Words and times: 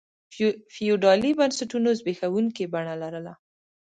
فیوډالي 0.73 1.31
بنسټونو 1.39 1.89
زبېښونکي 1.99 2.65
بڼه 2.73 2.93
لرله. 3.01 3.33